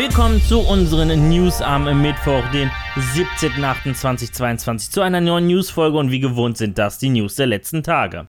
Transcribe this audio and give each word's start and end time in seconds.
Willkommen 0.00 0.40
zu 0.40 0.60
unseren 0.60 1.28
News 1.28 1.60
am 1.60 1.84
Mittwoch, 2.00 2.42
den 2.54 2.70
17.08.2022, 3.14 4.90
zu 4.90 5.02
einer 5.02 5.20
neuen 5.20 5.46
News-Folge 5.46 5.98
und 5.98 6.10
wie 6.10 6.20
gewohnt 6.20 6.56
sind 6.56 6.78
das 6.78 6.96
die 6.96 7.10
News 7.10 7.34
der 7.34 7.48
letzten 7.48 7.82
Tage. 7.82 8.26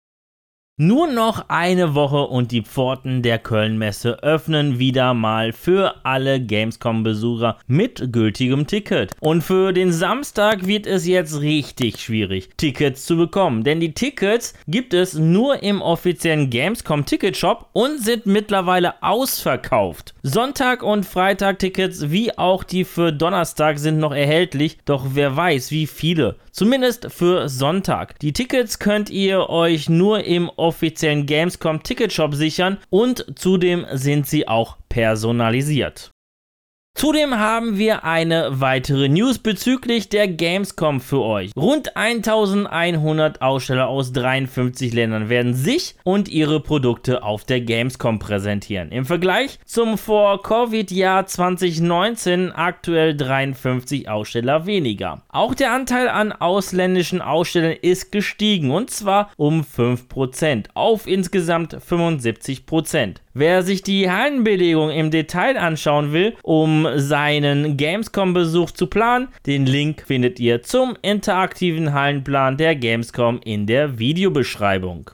Nur 0.80 1.08
noch 1.08 1.46
eine 1.48 1.96
Woche 1.96 2.28
und 2.28 2.52
die 2.52 2.62
Pforten 2.62 3.24
der 3.24 3.40
Köln-Messe 3.40 4.22
öffnen 4.22 4.78
wieder 4.78 5.16
mal 5.16 5.52
für 5.52 5.96
alle 6.06 6.40
Gamescom-Besucher 6.40 7.58
mit 7.66 8.14
gültigem 8.14 8.68
Ticket. 8.68 9.16
Und 9.20 9.42
für 9.42 9.74
den 9.74 9.92
Samstag 9.92 10.68
wird 10.68 10.86
es 10.86 11.08
jetzt 11.08 11.42
richtig 11.42 12.00
schwierig, 12.00 12.50
Tickets 12.58 13.08
zu 13.08 13.18
bekommen, 13.18 13.64
denn 13.64 13.80
die 13.80 13.96
Tickets 13.96 14.54
gibt 14.68 14.94
es 14.94 15.16
nur 15.16 15.64
im 15.64 15.82
offiziellen 15.82 16.52
Gamescom 16.52 17.06
Ticketshop 17.06 17.70
und 17.74 17.98
sind 18.00 18.28
mittlerweile 18.28 19.02
ausverkauft. 19.02 20.14
Sonntag 20.22 20.84
und 20.84 21.08
Freitag 21.08 21.58
Tickets 21.58 22.12
wie 22.12 22.38
auch 22.38 22.64
die 22.64 22.86
für 22.86 23.12
Donnerstag 23.12 23.80
sind 23.80 23.98
noch 23.98 24.14
erhältlich, 24.14 24.78
doch 24.86 25.08
wer 25.14 25.36
weiß, 25.36 25.72
wie 25.72 25.88
viele. 25.88 26.36
Zumindest 26.52 27.12
für 27.12 27.50
Sonntag. 27.50 28.18
Die 28.20 28.34
Tickets 28.34 28.80
könnt 28.80 29.12
ihr 29.12 29.48
euch 29.48 29.90
nur 29.90 30.24
im 30.24 30.50
Gamescom 31.26 31.84
Ticketshop 31.84 32.34
sichern 32.36 32.78
und 32.90 33.26
zudem 33.36 33.86
sind 33.94 34.28
sie 34.28 34.48
auch 34.48 34.78
personalisiert. 34.90 36.12
Zudem 36.98 37.38
haben 37.38 37.78
wir 37.78 38.06
eine 38.06 38.60
weitere 38.60 39.08
News 39.08 39.38
bezüglich 39.38 40.10
der 40.10 40.28
Gamescom 40.28 41.00
für 41.00 41.22
euch. 41.22 41.52
Rund 41.56 41.96
1100 41.96 43.40
Aussteller 43.40 43.88
aus 43.88 44.14
53 44.14 44.96
Ländern 44.96 45.30
werden 45.30 45.54
sich 45.54 45.94
und 46.04 46.28
ihre 46.28 46.60
Produkte 46.60 47.22
auf 47.22 47.46
der 47.46 47.62
Gamescom 47.62 48.18
präsentieren. 48.18 48.92
Im 48.92 49.06
Vergleich 49.06 49.60
zum 49.64 50.00
Vor-Covid-Jahr 50.00 51.28
2019 51.28 52.52
aktuell 52.52 53.16
53 53.16 54.10
Aussteller 54.10 54.66
weniger. 54.66 55.22
Auch 55.30 55.54
der 55.54 55.74
Anteil 55.74 56.10
an 56.10 56.32
ausländischen 56.32 57.22
Ausstellern 57.22 57.76
ist 57.80 58.12
gestiegen 58.12 58.72
und 58.72 58.90
zwar 58.90 59.30
um 59.38 59.62
5% 59.62 60.70
auf 60.74 61.06
insgesamt 61.06 61.76
75%. 61.76 63.18
Wer 63.40 63.62
sich 63.62 63.84
die 63.84 64.10
Hallenbelegung 64.10 64.90
im 64.90 65.12
Detail 65.12 65.60
anschauen 65.60 66.12
will, 66.12 66.36
um 66.42 66.87
seinen 66.96 67.78
Gamescom-Besuch 67.78 68.72
zu 68.72 68.88
planen, 68.88 69.28
den 69.46 69.66
Link 69.66 70.04
findet 70.06 70.40
ihr 70.40 70.64
zum 70.64 70.96
interaktiven 71.02 71.94
Hallenplan 71.94 72.58
der 72.58 72.76
Gamescom 72.76 73.40
in 73.44 73.66
der 73.68 74.00
Videobeschreibung. 74.00 75.12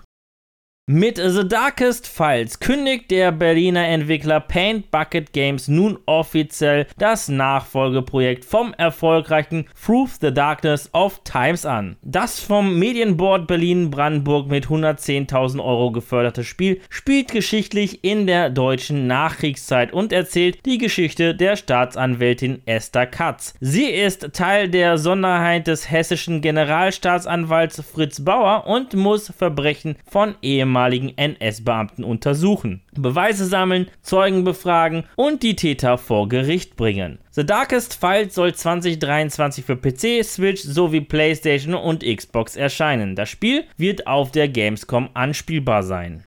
Mit 0.86 1.16
The 1.16 1.48
Darkest 1.48 2.08
Files 2.08 2.59
kündigt 2.59 3.09
der 3.09 3.31
Berliner 3.31 3.88
Entwickler 3.88 4.42
Paint 4.42 4.92
Bucket 4.92 5.31
Games 5.31 5.70
nun 5.70 5.98
offiziell 6.08 6.88
das 6.98 7.30
Nachfolgeprojekt 7.30 8.44
vom 8.44 8.73
erfolgreichen 8.73 9.70
Through 9.81 10.09
the 10.20 10.34
Darkness 10.34 10.90
of 10.92 11.22
Times 11.23 11.66
an. 11.66 11.95
Das 12.02 12.42
vom 12.42 12.78
Medienboard 12.80 13.48
Berlin-Brandenburg 13.48 14.50
mit 14.50 14.66
110.000 14.66 15.64
Euro 15.64 15.94
geförderte 15.94 16.44
Spiel 16.44 16.81
spielt 16.90 17.31
geschichtlich 17.31 18.03
in 18.03 18.28
der 18.28 18.50
deutschen 18.50 19.08
Nachkriegszeit 19.08 19.94
und 19.94 20.12
erzählt 20.12 20.66
die 20.66 20.80
Geschichte 20.80 21.34
der 21.34 21.56
Staatsanwältin 21.56 22.62
Esther 22.66 23.06
Katz. 23.06 23.53
Sie 23.62 23.86
ist 23.86 24.34
Teil 24.34 24.68
der 24.68 24.97
Sonderheit 24.97 25.68
des 25.68 25.90
hessischen 25.90 26.42
Generalstaatsanwalts 26.42 27.81
Fritz 27.90 28.20
Bauer 28.20 28.68
und 28.68 28.94
muss 28.95 29.31
Verbrechen 29.34 29.95
von 30.12 30.36
ehemaligen 30.42 30.73
ehemaligen 30.74 31.14
NS-Beamten 31.16 32.04
untersuchen, 32.04 32.82
Beweise 32.94 33.46
sammeln, 33.46 33.88
Zeugen 34.02 34.44
befragen 34.44 35.04
und 35.16 35.44
die 35.44 35.56
Täter 35.56 35.98
vor 35.98 36.28
Gericht 36.28 36.75
bringen. 36.75 37.20
The 37.31 37.46
Darkest 37.46 38.00
Files 38.00 38.34
soll 38.34 38.53
2023 38.56 39.64
für 39.64 39.75
PC, 39.75 40.24
Switch 40.24 40.62
sowie 40.62 41.02
PlayStation 41.02 41.75
und 41.75 42.03
Xbox 42.03 42.56
erscheinen. 42.56 43.16
Das 43.16 43.30
Spiel 43.30 43.66
wird 43.78 44.08
auf 44.08 44.31
der 44.31 44.50
Gamescom 44.50 45.09
anspielbar 45.14 45.84
sein. 45.84 46.24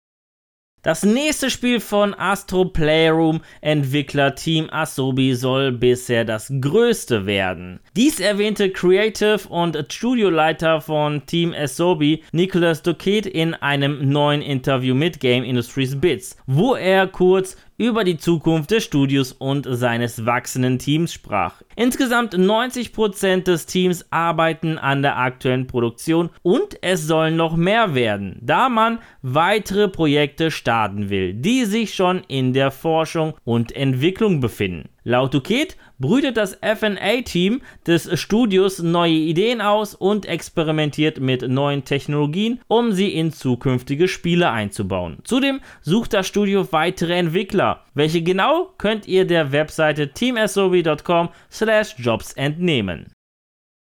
Das 0.85 1.05
nächste 1.05 1.49
Spiel 1.49 1.79
von 1.79 2.13
Astro 2.13 2.65
Playroom 2.65 3.41
Entwickler 3.61 4.35
Team 4.35 4.69
Asobi 4.69 5.37
soll 5.37 5.71
bisher 5.71 6.25
das 6.25 6.53
größte 6.61 7.25
werden. 7.25 7.79
Dies 7.95 8.19
erwähnte 8.19 8.69
Creative 8.69 9.49
und 9.49 9.79
Studioleiter 9.93 10.81
von 10.81 11.25
Team 11.25 11.55
Asobi 11.57 12.25
Nicholas 12.33 12.83
Duquette 12.83 13.29
in 13.29 13.55
einem 13.55 14.09
neuen 14.09 14.43
Interview 14.43 14.97
mit 14.97 15.21
Game 15.21 15.45
Industries 15.45 16.01
Bits, 16.01 16.37
wo 16.47 16.75
er 16.75 17.07
kurz 17.07 17.57
über 17.83 18.05
die 18.05 18.17
Zukunft 18.17 18.71
des 18.71 18.85
Studios 18.85 19.33
und 19.33 19.67
seines 19.69 20.25
wachsenden 20.25 20.79
Teams 20.79 21.13
sprach. 21.13 21.63
Insgesamt 21.75 22.33
90% 22.33 23.43
des 23.43 23.67
Teams 23.67 24.07
arbeiten 24.11 24.79
an 24.79 25.03
der 25.03 25.19
aktuellen 25.19 25.67
Produktion 25.67 26.31
und 26.43 26.79
es 26.81 27.09
sollen 27.09 27.35
noch 27.35 27.57
mehr 27.57 27.97
werden, 27.97 28.39
da 28.41 28.69
man 28.69 29.01
weitere 29.23 29.89
Projekte 29.89 30.53
starten 30.53 31.11
will, 31.11 31.35
die 31.35 31.65
sich 31.65 31.93
schon 31.95 32.23
in 32.29 32.53
der 32.53 32.71
Forschung 32.71 33.35
und 33.43 33.75
Entwicklung 33.75 34.41
befinden. 34.41 34.89
Laut 35.05 35.35
Duquette 35.35 35.75
brütet 35.99 36.37
das 36.37 36.59
FA-Team 36.63 37.63
des 37.87 38.21
Studios 38.21 38.81
neue 38.81 39.13
Ideen 39.13 39.61
aus 39.61 39.95
und 39.95 40.27
experimentiert 40.27 41.21
mit 41.21 41.49
neuen 41.49 41.85
Technologien, 41.85 42.61
um 42.69 42.93
sie 42.93 43.09
in 43.09 43.33
zukünftige 43.33 44.07
Spiele 44.07 44.51
einzubauen. 44.51 45.19
Zudem 45.25 45.61
sucht 45.81 46.13
das 46.13 46.29
Studio 46.29 46.71
weitere 46.73 47.15
Entwickler. 47.15 47.85
Welche 47.95 48.23
genau 48.23 48.73
könnt 48.79 49.09
ihr 49.09 49.27
der 49.27 49.51
Webseite 49.53 50.13
teamsob.com/jobs 50.13 52.35
entnehmen. 52.35 53.13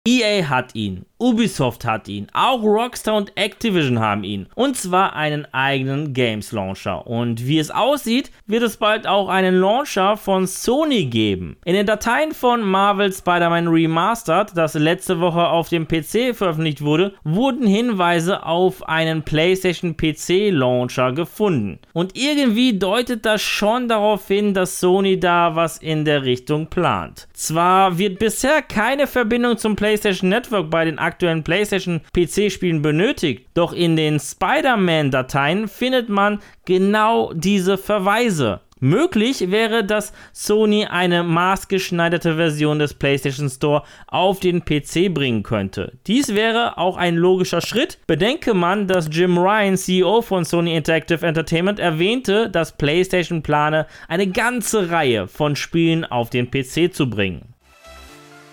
EA 0.08 0.50
hat 0.50 0.74
ihn 0.74 1.06
Ubisoft 1.22 1.86
hat 1.86 2.08
ihn, 2.08 2.26
auch 2.34 2.64
Rockstar 2.64 3.16
und 3.16 3.38
Activision 3.38 4.00
haben 4.00 4.24
ihn. 4.24 4.48
Und 4.56 4.76
zwar 4.76 5.16
einen 5.16 5.46
eigenen 5.54 6.14
Games 6.14 6.52
Launcher. 6.52 7.06
Und 7.06 7.46
wie 7.46 7.60
es 7.60 7.70
aussieht, 7.70 8.32
wird 8.48 8.64
es 8.64 8.78
bald 8.78 9.06
auch 9.06 9.30
einen 9.30 9.56
Launcher 9.60 10.18
von 10.18 10.48
Sony 10.48 11.06
geben. 11.06 11.58
In 11.64 11.76
den 11.76 11.86
Dateien 11.86 12.32
von 12.32 12.64
Marvel 12.64 13.14
Spider-Man 13.14 13.68
Remastered, 13.68 14.58
das 14.58 14.74
letzte 14.74 15.20
Woche 15.20 15.48
auf 15.48 15.70
dem 15.70 15.88
PC 15.88 16.36
veröffentlicht 16.36 16.82
wurde, 16.82 17.14
wurden 17.24 17.68
Hinweise 17.68 18.44
auf 18.44 18.90
einen 18.90 19.22
PlayStation 19.22 19.96
PC 19.96 20.50
Launcher 20.50 21.12
gefunden. 21.12 21.78
Und 21.94 22.18
irgendwie 22.18 22.80
deutet 22.80 23.28
das 23.28 23.44
schon 23.44 23.88
darauf 23.88 24.28
hin, 24.28 24.56
dass 24.56 24.80
Sony 24.80 25.20
da 25.20 25.56
was 25.56 25.78
in 25.78 26.04
der 26.04 26.24
Richtung 26.24 26.66
plant. 26.66 27.28
Zwar 27.34 28.00
wird 28.00 28.18
bisher 28.18 28.64
keine 28.64 29.06
Verbindung 29.06 29.60
zum 29.60 29.76
PlayStation 29.92 30.30
Network 30.30 30.70
bei 30.70 30.86
den 30.86 31.00
aktuellen 31.00 31.44
PlayStation 31.44 32.00
PC-Spielen 32.14 32.82
benötigt. 32.82 33.50
Doch 33.56 33.74
in 33.74 33.98
den 33.98 34.22
Spider-Man-Dateien 34.22 35.68
findet 35.68 36.08
man 36.08 36.40
genau 36.64 37.34
diese 37.34 37.78
Verweise. 37.78 38.62
Möglich 38.80 39.52
wäre, 39.52 39.84
dass 39.84 40.14
Sony 40.32 40.86
eine 40.86 41.24
maßgeschneiderte 41.24 42.38
Version 42.38 42.80
des 42.80 42.94
PlayStation 42.94 43.50
Store 43.50 43.84
auf 44.08 44.40
den 44.40 44.64
PC 44.64 45.14
bringen 45.14 45.44
könnte. 45.44 45.92
Dies 46.08 46.36
wäre 46.36 46.78
auch 46.78 46.96
ein 46.96 47.18
logischer 47.18 47.60
Schritt. 47.60 48.00
Bedenke 48.08 48.54
man, 48.54 48.88
dass 48.88 49.10
Jim 49.12 49.38
Ryan, 49.38 49.76
CEO 49.76 50.22
von 50.22 50.46
Sony 50.46 50.74
Interactive 50.74 51.28
Entertainment, 51.28 51.80
erwähnte, 51.80 52.50
dass 52.50 52.78
PlayStation 52.78 53.44
plane, 53.44 53.88
eine 54.08 54.28
ganze 54.28 54.90
Reihe 54.90 55.28
von 55.28 55.58
Spielen 55.58 56.06
auf 56.06 56.30
den 56.30 56.50
PC 56.50 56.94
zu 56.94 57.10
bringen. 57.10 57.51